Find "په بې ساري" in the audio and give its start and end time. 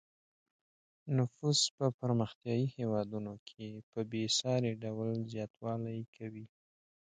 3.91-4.71